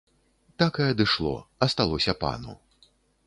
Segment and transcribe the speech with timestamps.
[0.63, 1.33] Так і адышло,
[1.67, 2.57] асталося пану.